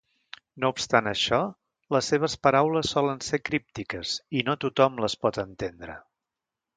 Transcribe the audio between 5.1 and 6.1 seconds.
pot entendre.